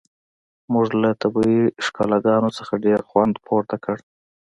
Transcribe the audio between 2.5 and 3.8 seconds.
څخه ډیر خوند پورته